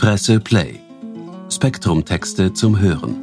[0.00, 0.80] Presse Play.
[1.50, 3.16] Spektrum-Texte zum Hören.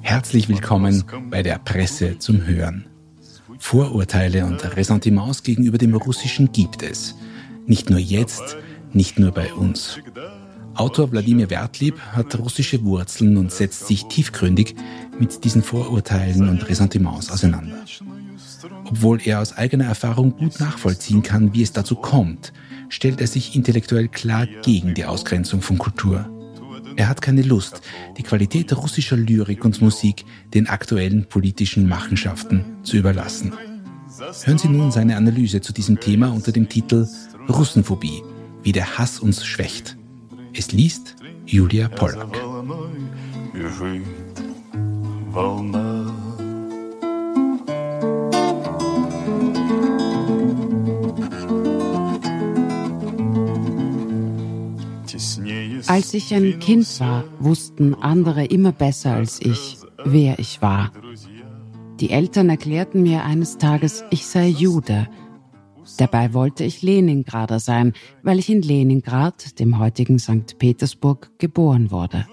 [0.00, 2.86] Herzlich willkommen bei der Presse zum Hören.
[3.58, 7.14] Vorurteile und Ressentiments gegenüber dem Russischen gibt es.
[7.66, 8.56] Nicht nur jetzt,
[8.94, 9.98] nicht nur bei uns.
[10.74, 14.74] Autor Wladimir Wertlieb hat russische Wurzeln und setzt sich tiefgründig
[15.20, 17.84] mit diesen Vorurteilen und Ressentiments auseinander.
[18.92, 22.52] Obwohl er aus eigener Erfahrung gut nachvollziehen kann, wie es dazu kommt,
[22.90, 26.28] stellt er sich intellektuell klar gegen die Ausgrenzung von Kultur.
[26.96, 27.80] Er hat keine Lust,
[28.18, 33.54] die Qualität russischer Lyrik und Musik den aktuellen politischen Machenschaften zu überlassen.
[34.44, 37.08] Hören Sie nun seine Analyse zu diesem Thema unter dem Titel
[37.48, 38.22] Russenphobie,
[38.62, 39.96] wie der Hass uns schwächt.
[40.52, 41.16] Es liest
[41.46, 42.38] Julia Pollack.
[55.86, 60.92] Als ich ein Kind war, wussten andere immer besser als ich, wer ich war.
[62.00, 65.08] Die Eltern erklärten mir eines Tages, ich sei Jude–
[65.98, 70.58] Dabei wollte ich Leningrader sein, weil ich in Leningrad, dem heutigen St.
[70.58, 72.26] Petersburg, geboren wurde.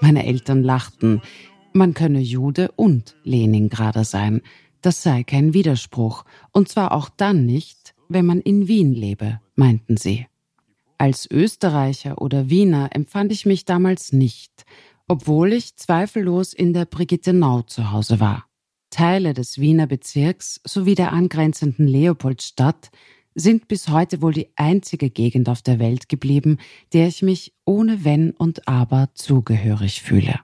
[0.00, 1.22] Meine Eltern lachten.
[1.72, 4.42] Man könne Jude und Leningrader sein.
[4.80, 6.24] Das sei kein Widerspruch.
[6.52, 10.26] Und zwar auch dann nicht, wenn man in Wien lebe, meinten sie.
[11.02, 14.64] Als Österreicher oder Wiener empfand ich mich damals nicht,
[15.08, 18.46] obwohl ich zweifellos in der Brigittenau zu Hause war.
[18.90, 22.92] Teile des Wiener Bezirks sowie der angrenzenden Leopoldstadt
[23.34, 26.58] sind bis heute wohl die einzige Gegend auf der Welt geblieben,
[26.92, 30.38] der ich mich ohne Wenn und Aber zugehörig fühle.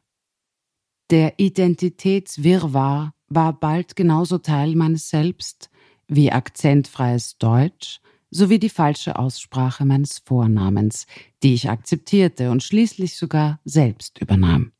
[1.10, 5.70] Der Identitätswirrwarr war bald genauso Teil meines Selbst
[6.08, 8.00] wie akzentfreies Deutsch
[8.30, 11.06] sowie die falsche Aussprache meines Vornamens,
[11.42, 14.72] die ich akzeptierte und schließlich sogar selbst übernahm.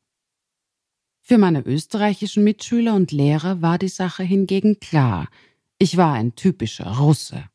[1.21, 5.29] Für meine österreichischen Mitschüler und Lehrer war die Sache hingegen klar.
[5.77, 7.45] Ich war ein typischer Russe.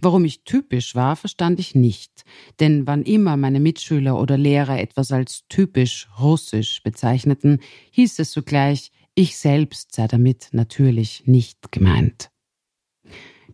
[0.00, 2.24] Warum ich typisch war, verstand ich nicht,
[2.60, 7.60] denn wann immer meine Mitschüler oder Lehrer etwas als typisch russisch bezeichneten,
[7.90, 12.30] hieß es sogleich, ich selbst sei damit natürlich nicht gemeint.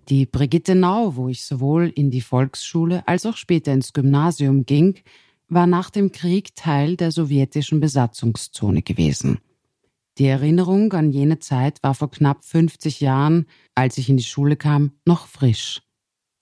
[0.09, 4.97] Die Brigitte Nau, wo ich sowohl in die Volksschule als auch später ins Gymnasium ging,
[5.49, 9.39] war nach dem Krieg Teil der sowjetischen Besatzungszone gewesen.
[10.19, 14.57] Die Erinnerung an jene Zeit war vor knapp 50 Jahren, als ich in die Schule
[14.57, 15.83] kam, noch frisch.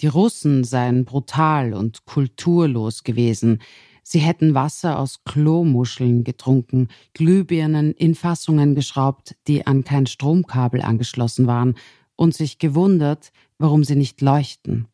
[0.00, 3.62] Die Russen seien brutal und kulturlos gewesen.
[4.02, 11.46] Sie hätten Wasser aus Klomuscheln getrunken, Glühbirnen in Fassungen geschraubt, die an kein Stromkabel angeschlossen
[11.46, 11.76] waren,
[12.16, 14.88] und sich gewundert, warum sie nicht leuchten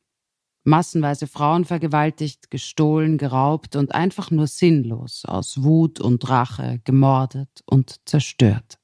[0.68, 8.00] massenweise Frauen vergewaltigt, gestohlen, geraubt und einfach nur sinnlos aus Wut und Rache gemordet und
[8.04, 8.78] zerstört.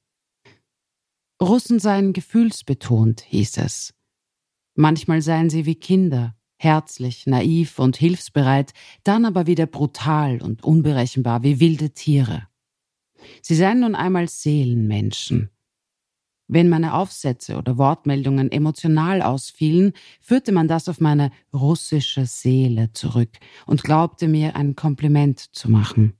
[1.41, 3.93] Russen seien gefühlsbetont, hieß es.
[4.75, 8.73] Manchmal seien sie wie Kinder, herzlich, naiv und hilfsbereit,
[9.03, 12.47] dann aber wieder brutal und unberechenbar wie wilde Tiere.
[13.41, 15.49] Sie seien nun einmal Seelenmenschen,
[16.47, 23.31] wenn meine Aufsätze oder Wortmeldungen emotional ausfielen, führte man das auf meine russische Seele zurück
[23.65, 26.13] und glaubte mir ein Kompliment zu machen.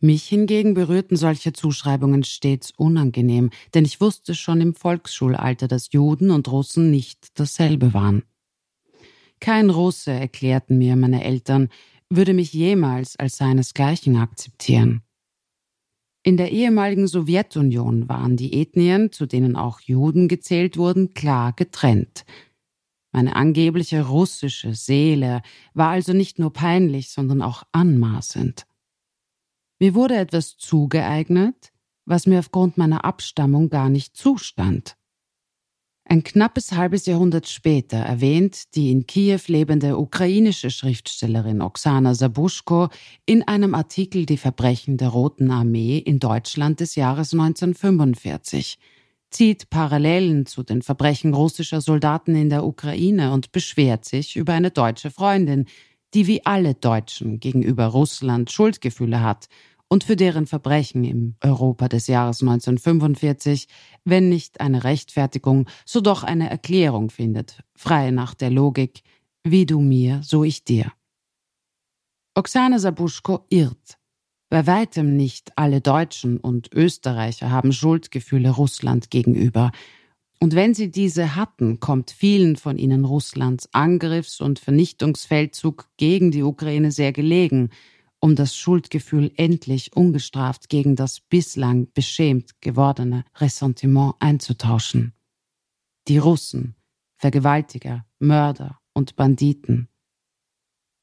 [0.00, 6.30] Mich hingegen berührten solche Zuschreibungen stets unangenehm, denn ich wusste schon im Volksschulalter, dass Juden
[6.30, 8.22] und Russen nicht dasselbe waren.
[9.40, 11.68] Kein Russe, erklärten mir meine Eltern,
[12.10, 15.02] würde mich jemals als seinesgleichen akzeptieren.
[16.26, 22.24] In der ehemaligen Sowjetunion waren die Ethnien, zu denen auch Juden gezählt wurden, klar getrennt.
[23.12, 25.40] Meine angebliche russische Seele
[25.72, 28.66] war also nicht nur peinlich, sondern auch anmaßend.
[29.78, 31.72] Mir wurde etwas zugeeignet,
[32.06, 34.96] was mir aufgrund meiner Abstammung gar nicht zustand.
[36.08, 42.90] Ein knappes halbes Jahrhundert später erwähnt die in Kiew lebende ukrainische Schriftstellerin Oksana Sabuschko
[43.24, 48.78] in einem Artikel die Verbrechen der Roten Armee in Deutschland des Jahres 1945,
[49.30, 54.70] zieht Parallelen zu den Verbrechen russischer Soldaten in der Ukraine und beschwert sich über eine
[54.70, 55.66] deutsche Freundin,
[56.14, 59.48] die wie alle Deutschen gegenüber Russland Schuldgefühle hat
[59.88, 63.68] und für deren Verbrechen im Europa des Jahres 1945,
[64.04, 69.02] wenn nicht eine Rechtfertigung, so doch eine Erklärung findet, frei nach der Logik,
[69.44, 70.92] wie du mir, so ich dir.
[72.34, 73.98] Oksana Sabuschko irrt.
[74.48, 79.72] Bei weitem nicht alle Deutschen und Österreicher haben Schuldgefühle Russland gegenüber.
[80.38, 86.42] Und wenn sie diese hatten, kommt vielen von ihnen Russlands Angriffs- und Vernichtungsfeldzug gegen die
[86.42, 87.70] Ukraine sehr gelegen,
[88.20, 95.12] um das Schuldgefühl endlich ungestraft gegen das bislang beschämt gewordene Ressentiment einzutauschen.
[96.08, 96.76] Die Russen,
[97.18, 99.88] Vergewaltiger, Mörder und Banditen.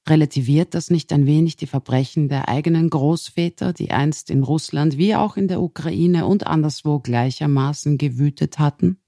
[0.08, 5.16] Relativiert das nicht ein wenig die Verbrechen der eigenen Großväter, die einst in Russland wie
[5.16, 9.00] auch in der Ukraine und anderswo gleichermaßen gewütet hatten?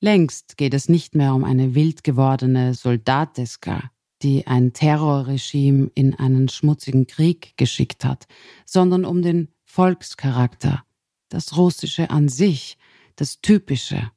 [0.00, 3.90] Längst geht es nicht mehr um eine wild gewordene Soldateska,
[4.22, 8.26] die ein Terrorregime in einen schmutzigen Krieg geschickt hat,
[8.64, 10.84] sondern um den Volkscharakter,
[11.28, 12.78] das Russische an sich,
[13.16, 14.10] das Typische.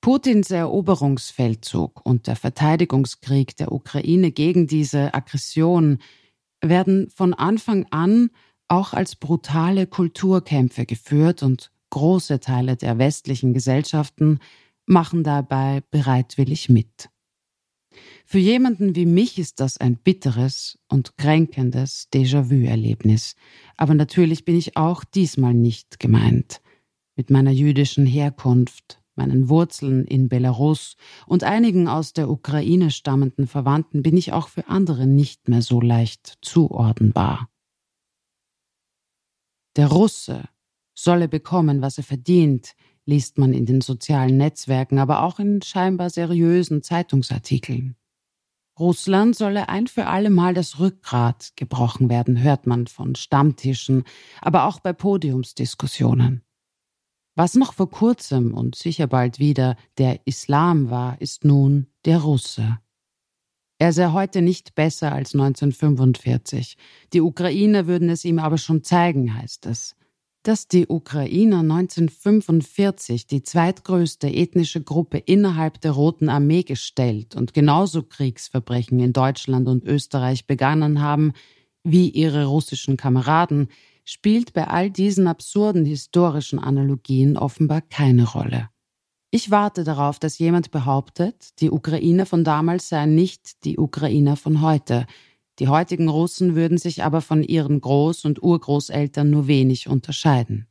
[0.00, 5.98] Putins Eroberungsfeldzug und der Verteidigungskrieg der Ukraine gegen diese Aggression
[6.60, 8.30] werden von Anfang an
[8.66, 14.40] auch als brutale Kulturkämpfe geführt und große Teile der westlichen Gesellschaften
[14.86, 17.11] machen dabei bereitwillig mit.
[18.24, 23.34] Für jemanden wie mich ist das ein bitteres und kränkendes Déjà-vu-Erlebnis.
[23.76, 26.60] Aber natürlich bin ich auch diesmal nicht gemeint.
[27.16, 30.96] Mit meiner jüdischen Herkunft, meinen Wurzeln in Belarus
[31.26, 35.80] und einigen aus der Ukraine stammenden Verwandten bin ich auch für andere nicht mehr so
[35.80, 37.48] leicht zuordnenbar.
[39.76, 40.48] Der Russe
[40.94, 46.10] solle bekommen, was er verdient, liest man in den sozialen Netzwerken, aber auch in scheinbar
[46.10, 47.96] seriösen Zeitungsartikeln.
[48.78, 54.04] Russland solle ein für alle Mal das Rückgrat gebrochen werden, hört man von Stammtischen,
[54.40, 56.42] aber auch bei Podiumsdiskussionen.
[57.34, 62.78] Was noch vor kurzem und sicher bald wieder der Islam war, ist nun der Russe.
[63.78, 66.76] Er sei heute nicht besser als 1945.
[67.12, 69.96] Die Ukrainer würden es ihm aber schon zeigen, heißt es
[70.42, 78.02] dass die Ukrainer 1945 die zweitgrößte ethnische Gruppe innerhalb der Roten Armee gestellt und genauso
[78.02, 81.32] Kriegsverbrechen in Deutschland und Österreich begangen haben
[81.84, 83.68] wie ihre russischen Kameraden,
[84.04, 88.68] spielt bei all diesen absurden historischen Analogien offenbar keine Rolle.
[89.30, 94.60] Ich warte darauf, dass jemand behauptet, die Ukrainer von damals seien nicht die Ukrainer von
[94.60, 95.06] heute,
[95.58, 100.66] die heutigen Russen würden sich aber von ihren Groß- und Urgroßeltern nur wenig unterscheiden.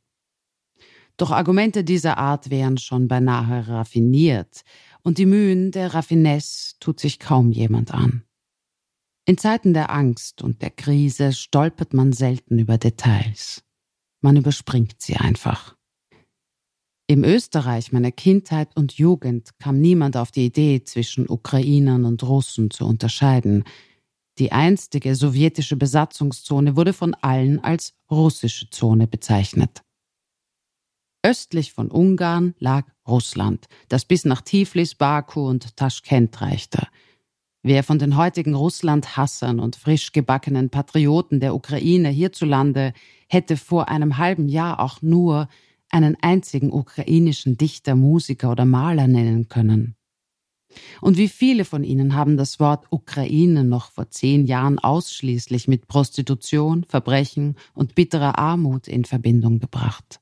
[1.16, 4.62] Doch Argumente dieser Art wären schon beinahe raffiniert,
[5.04, 8.24] und die Mühen der Raffinesse tut sich kaum jemand an.
[9.24, 13.62] In Zeiten der Angst und der Krise stolpert man selten über Details.
[14.20, 15.76] Man überspringt sie einfach.
[17.08, 22.70] Im Österreich meiner Kindheit und Jugend kam niemand auf die Idee, zwischen Ukrainern und Russen
[22.70, 23.64] zu unterscheiden,
[24.38, 29.82] die einstige sowjetische Besatzungszone wurde von allen als russische Zone bezeichnet.
[31.24, 36.88] Östlich von Ungarn lag Russland, das bis nach Tiflis, Baku und Taschkent reichte.
[37.62, 42.92] Wer von den heutigen Russland-Hassern und frisch gebackenen Patrioten der Ukraine hierzulande
[43.28, 45.48] hätte vor einem halben Jahr auch nur
[45.88, 49.94] einen einzigen ukrainischen Dichter, Musiker oder Maler nennen können?
[51.00, 55.88] Und wie viele von ihnen haben das Wort Ukraine noch vor zehn Jahren ausschließlich mit
[55.88, 60.20] Prostitution, Verbrechen und bitterer Armut in Verbindung gebracht?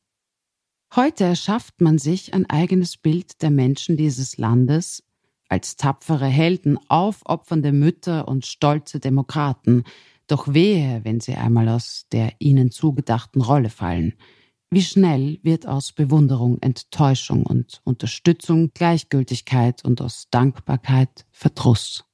[0.95, 5.05] Heute erschafft man sich ein eigenes Bild der Menschen dieses Landes
[5.49, 9.85] als tapfere Helden, aufopfernde Mütter und stolze Demokraten,
[10.27, 14.15] doch wehe, wenn sie einmal aus der ihnen zugedachten Rolle fallen–
[14.73, 22.05] wie schnell wird aus Bewunderung Enttäuschung und Unterstützung Gleichgültigkeit und aus Dankbarkeit Verdruss?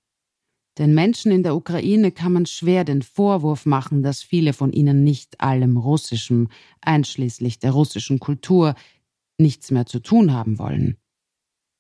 [0.79, 5.05] Den Menschen in der Ukraine kann man schwer den Vorwurf machen, dass viele von ihnen
[5.05, 6.49] nicht allem Russischen,
[6.81, 8.75] einschließlich der russischen Kultur,
[9.39, 10.97] nichts mehr zu tun haben wollen.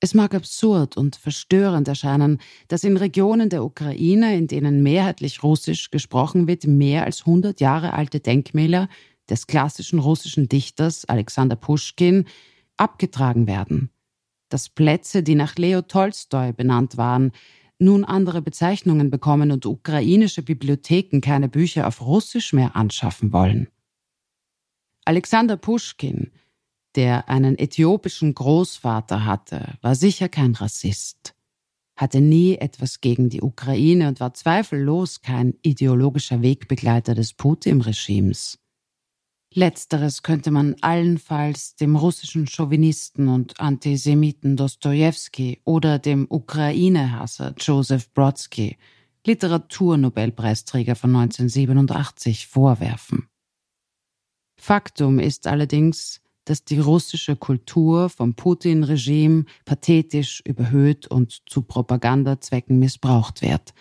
[0.00, 5.90] Es mag absurd und verstörend erscheinen, dass in Regionen der Ukraine, in denen mehrheitlich Russisch
[5.90, 8.88] gesprochen wird, mehr als 100 Jahre alte Denkmäler
[9.30, 12.26] des klassischen russischen Dichters Alexander Puschkin
[12.76, 13.90] abgetragen werden,
[14.48, 17.32] dass Plätze, die nach Leo Tolstoi benannt waren,
[17.78, 23.68] nun andere Bezeichnungen bekommen und ukrainische Bibliotheken keine Bücher auf Russisch mehr anschaffen wollen.
[25.04, 26.32] Alexander Puschkin,
[26.94, 31.34] der einen äthiopischen Großvater hatte, war sicher kein Rassist,
[31.96, 38.58] hatte nie etwas gegen die Ukraine und war zweifellos kein ideologischer Wegbegleiter des Putin-Regimes.
[39.56, 48.76] Letzteres könnte man allenfalls dem russischen Chauvinisten und Antisemiten Dostojewski oder dem Ukraine-Hasser Joseph Brodsky,
[49.26, 53.28] Literaturnobelpreisträger von 1987, vorwerfen.
[54.60, 63.40] Faktum ist allerdings, dass die russische Kultur vom Putin-Regime pathetisch überhöht und zu Propagandazwecken missbraucht
[63.40, 63.72] wird,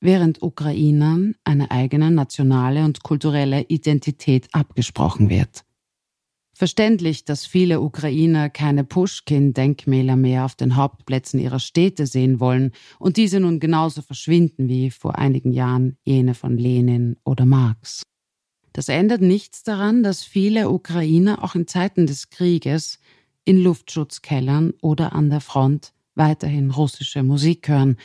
[0.00, 5.64] während Ukrainern eine eigene nationale und kulturelle Identität abgesprochen wird.
[6.58, 13.16] Verständlich, dass viele Ukrainer keine Pushkin-Denkmäler mehr auf den Hauptplätzen ihrer Städte sehen wollen und
[13.16, 18.02] diese nun genauso verschwinden wie vor einigen Jahren jene von Lenin oder Marx.
[18.72, 22.98] Das ändert nichts daran, dass viele Ukrainer auch in Zeiten des Krieges
[23.44, 27.96] in Luftschutzkellern oder an der Front weiterhin russische Musik hören,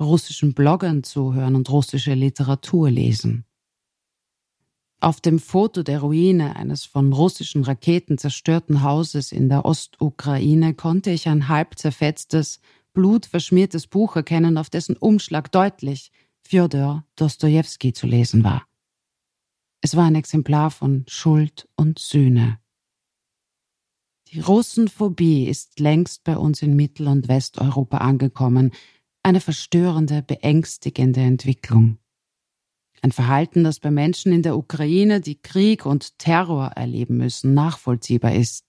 [0.00, 3.44] russischen Bloggern zuhören und russische Literatur lesen.
[5.00, 11.10] Auf dem Foto der Ruine eines von russischen Raketen zerstörten Hauses in der Ostukraine konnte
[11.10, 12.60] ich ein halb zerfetztes,
[12.92, 18.64] blutverschmiertes Buch erkennen, auf dessen Umschlag deutlich Fjodor Dostojewski zu lesen war.
[19.80, 22.60] Es war ein Exemplar von Schuld und Sühne.
[24.28, 28.70] Die Russenphobie ist längst bei uns in Mittel- und Westeuropa angekommen,
[29.22, 31.98] eine verstörende, beängstigende Entwicklung.
[33.02, 38.34] Ein Verhalten, das bei Menschen in der Ukraine, die Krieg und Terror erleben müssen, nachvollziehbar
[38.34, 38.66] ist,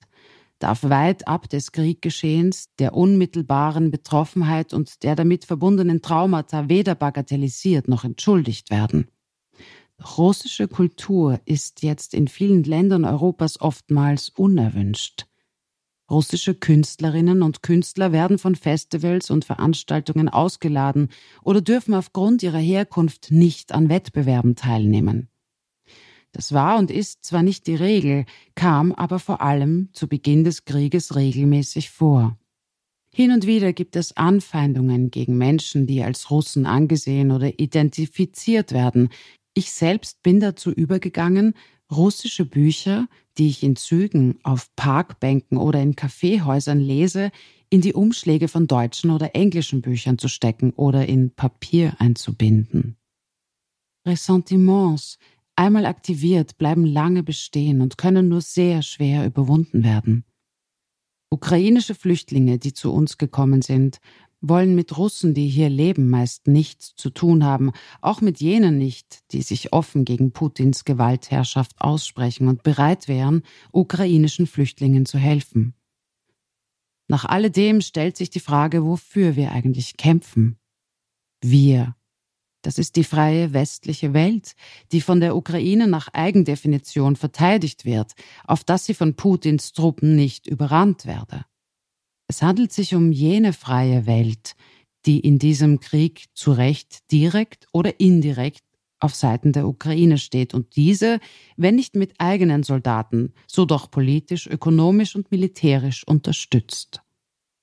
[0.60, 7.88] darf weit ab des Krieggeschehens, der unmittelbaren Betroffenheit und der damit verbundenen Traumata weder bagatellisiert
[7.88, 9.08] noch entschuldigt werden.
[9.98, 15.28] Doch russische Kultur ist jetzt in vielen Ländern Europas oftmals unerwünscht.
[16.14, 21.10] Russische Künstlerinnen und Künstler werden von Festivals und Veranstaltungen ausgeladen
[21.42, 25.28] oder dürfen aufgrund ihrer Herkunft nicht an Wettbewerben teilnehmen.
[26.32, 30.66] Das war und ist zwar nicht die Regel, kam aber vor allem zu Beginn des
[30.66, 32.38] Krieges regelmäßig vor.
[33.12, 39.10] Hin und wieder gibt es Anfeindungen gegen Menschen, die als Russen angesehen oder identifiziert werden.
[39.56, 41.56] Ich selbst bin dazu übergegangen,
[41.92, 47.32] russische Bücher, die ich in Zügen, auf Parkbänken oder in Kaffeehäusern lese,
[47.70, 52.98] in die Umschläge von deutschen oder englischen Büchern zu stecken oder in Papier einzubinden.
[54.06, 55.18] Ressentiments,
[55.56, 60.26] einmal aktiviert, bleiben lange bestehen und können nur sehr schwer überwunden werden.
[61.32, 64.00] Ukrainische Flüchtlinge, die zu uns gekommen sind,
[64.44, 67.72] wollen mit Russen, die hier leben, meist nichts zu tun haben,
[68.02, 74.46] auch mit jenen nicht, die sich offen gegen Putins Gewaltherrschaft aussprechen und bereit wären, ukrainischen
[74.46, 75.74] Flüchtlingen zu helfen.
[77.08, 80.58] Nach alledem stellt sich die Frage, wofür wir eigentlich kämpfen.
[81.42, 81.96] Wir.
[82.62, 84.54] Das ist die freie westliche Welt,
[84.92, 88.14] die von der Ukraine nach Eigendefinition verteidigt wird,
[88.46, 91.46] auf dass sie von Putins Truppen nicht überrannt werde.
[92.34, 94.56] Es handelt sich um jene freie Welt,
[95.06, 98.64] die in diesem Krieg zu Recht direkt oder indirekt
[99.00, 101.20] auf Seiten der Ukraine steht und diese,
[101.58, 107.04] wenn nicht mit eigenen Soldaten, so doch politisch, ökonomisch und militärisch unterstützt.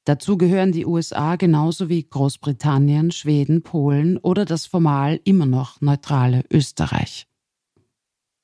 [0.05, 6.45] Dazu gehören die USA genauso wie Großbritannien, Schweden, Polen oder das formal immer noch neutrale
[6.49, 7.27] Österreich.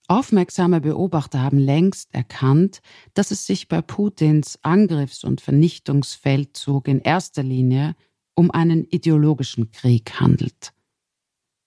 [0.09, 2.81] Aufmerksame Beobachter haben längst erkannt,
[3.15, 7.97] dass es sich bei Putins Angriffs- und Vernichtungsfeldzug in erster Linie
[8.35, 10.73] um einen ideologischen Krieg handelt.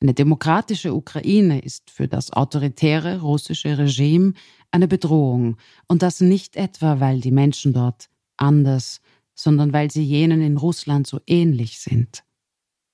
[0.02, 4.34] Eine demokratische Ukraine ist für das autoritäre russische Regime
[4.72, 9.02] eine Bedrohung, und das nicht etwa, weil die Menschen dort anders,
[9.36, 12.24] sondern weil sie jenen in Russland so ähnlich sind.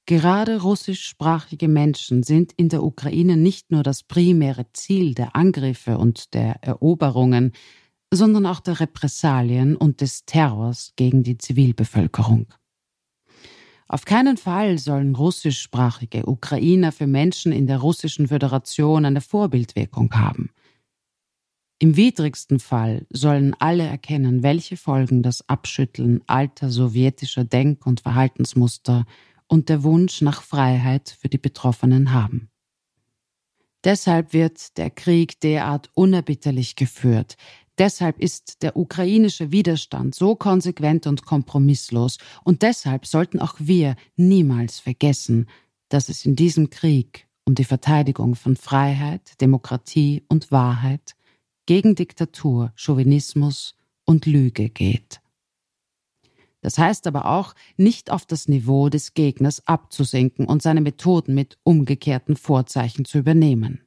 [0.08, 6.36] Gerade russischsprachige Menschen sind in der Ukraine nicht nur das primäre Ziel der Angriffe und
[6.36, 7.54] der Eroberungen,
[8.14, 12.48] sondern auch der Repressalien und des Terrors gegen die Zivilbevölkerung.
[13.88, 20.50] Auf keinen Fall sollen russischsprachige Ukrainer für Menschen in der Russischen Föderation eine Vorbildwirkung haben.
[21.78, 29.06] Im widrigsten Fall sollen alle erkennen, welche Folgen das Abschütteln alter sowjetischer Denk- und Verhaltensmuster
[29.48, 32.50] und der Wunsch nach Freiheit für die Betroffenen haben.
[33.84, 37.38] Deshalb wird der Krieg derart unerbitterlich geführt.
[37.78, 42.18] Deshalb ist der ukrainische Widerstand so konsequent und kompromisslos.
[42.44, 45.48] Und deshalb sollten auch wir niemals vergessen,
[45.90, 51.16] dass es in diesem Krieg um die Verteidigung von Freiheit, Demokratie und Wahrheit
[51.68, 55.22] gegen Diktatur, Chauvinismus und Lüge geht.
[56.66, 61.60] Das heißt aber auch, nicht auf das Niveau des Gegners abzusinken und seine Methoden mit
[61.62, 63.82] umgekehrten Vorzeichen zu übernehmen.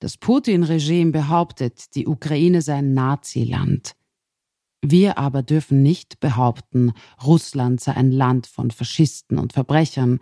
[0.00, 3.96] Das Putin-Regime behauptet, die Ukraine sei ein Naziland.
[4.80, 10.20] Wir aber dürfen nicht behaupten, Russland sei ein Land von Faschisten und Verbrechern.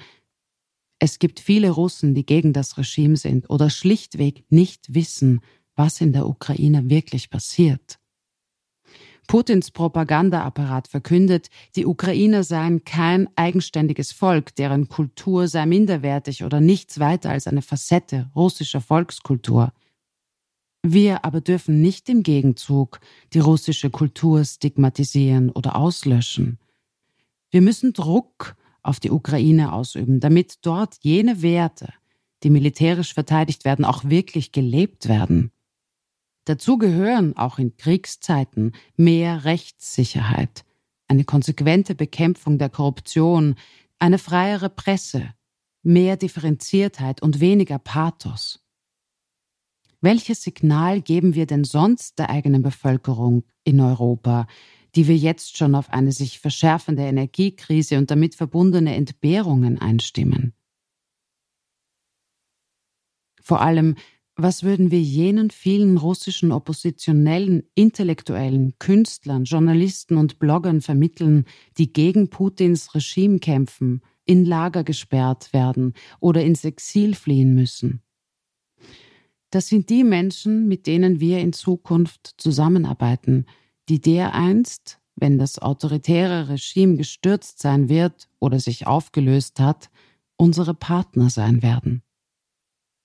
[0.99, 5.43] Es gibt viele Russen, die gegen das Regime sind oder schlichtweg nicht wissen,
[5.77, 8.01] was in der Ukraine wirklich passiert.
[9.27, 16.99] Putins Propagandaapparat verkündet, die Ukrainer seien kein eigenständiges Volk, deren Kultur sei minderwertig oder nichts
[16.99, 19.73] weiter als eine Facette russischer Volkskultur.
[20.83, 22.99] Wir aber dürfen nicht im Gegenzug
[23.33, 26.59] die russische Kultur stigmatisieren oder auslöschen.
[27.51, 31.93] Wir müssen Druck auf die Ukraine ausüben, damit dort jene Werte,
[32.43, 35.53] die militärisch verteidigt werden, auch wirklich gelebt werden.
[36.45, 40.65] Dazu gehören auch in Kriegszeiten mehr Rechtssicherheit,
[41.07, 43.55] eine konsequente Bekämpfung der Korruption,
[43.99, 45.35] eine freiere Presse,
[45.83, 48.65] mehr Differenziertheit und weniger Pathos.
[50.01, 54.49] Welches Signal geben wir denn sonst der eigenen Bevölkerung in Europa,
[54.97, 60.55] die wir jetzt schon auf eine sich verschärfende Energiekrise und damit verbundene Entbehrungen einstimmen?
[63.41, 63.95] Vor allem
[64.37, 71.45] was würden wir jenen vielen russischen Oppositionellen, Intellektuellen, Künstlern, Journalisten und Bloggern vermitteln,
[71.77, 78.01] die gegen Putins Regime kämpfen, in Lager gesperrt werden oder ins Exil fliehen müssen?
[79.51, 83.45] Das sind die Menschen, mit denen wir in Zukunft zusammenarbeiten,
[83.91, 89.91] die dereinst, wenn das autoritäre Regime gestürzt sein wird oder sich aufgelöst hat,
[90.37, 92.03] unsere Partner sein werden.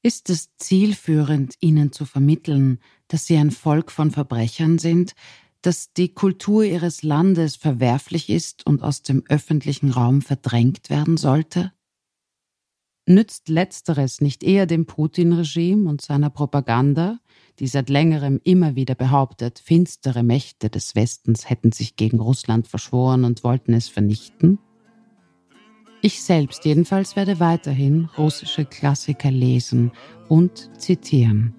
[0.03, 5.13] Ist es zielführend, ihnen zu vermitteln, dass sie ein Volk von Verbrechern sind,
[5.61, 11.73] dass die Kultur ihres Landes verwerflich ist und aus dem öffentlichen Raum verdrängt werden sollte?
[13.09, 17.19] Nützt letzteres nicht eher dem Putin-Regime und seiner Propaganda,
[17.57, 23.23] die seit längerem immer wieder behauptet, finstere Mächte des Westens hätten sich gegen Russland verschworen
[23.23, 24.59] und wollten es vernichten?
[26.07, 29.91] Ich selbst jedenfalls werde weiterhin russische Klassiker lesen
[30.29, 31.53] und zitieren,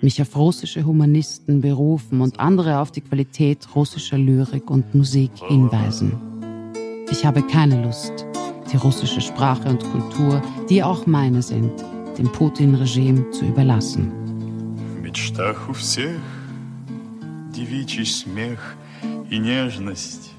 [0.00, 6.18] mich auf russische Humanisten berufen und andere auf die Qualität russischer Lyrik und Musik hinweisen.
[7.08, 8.26] Ich habe keine Lust,
[8.72, 11.70] die russische Sprache und Kultur, die auch meine sind,
[12.18, 14.10] dem Putin-Regime zu überlassen.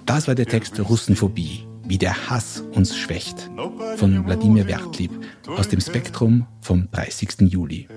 [0.05, 3.49] Das war der Text Russenphobie wie der Hass uns schwächt
[3.97, 5.11] von Wladimir Wertlieb
[5.47, 7.51] aus dem Spektrum vom 30.
[7.51, 7.87] Juli.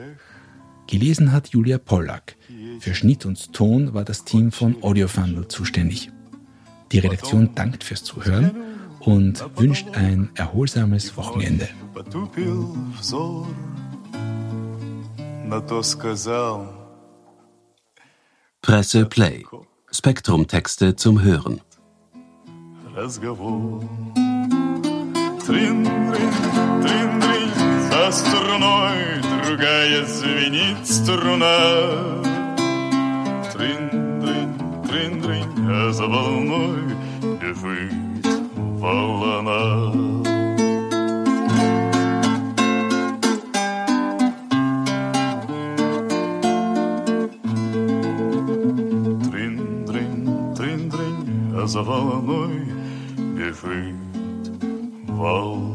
[0.87, 2.37] Gelesen hat Julia Pollack.
[2.81, 6.11] Für Schnitt und Ton war das Team von Audiofundle zuständig.
[6.93, 8.53] Die Redaktion dankt fürs Zuhören
[9.01, 11.69] und wünscht ein erholsames Wochenende.
[18.63, 19.45] Presse Play.
[19.91, 21.61] Spektrum-Texte zum Hören
[23.03, 23.83] разговор.
[25.47, 26.33] Трин-трин,
[26.83, 27.51] трин-трин,
[27.91, 28.99] за струной
[29.47, 31.59] другая звенит струна.
[33.53, 34.51] Трин-трин,
[34.89, 36.83] трин-трин, а за волной
[37.41, 40.19] бежит волна.
[51.69, 52.68] за волной
[53.61, 53.97] Fate
[55.09, 55.68] war.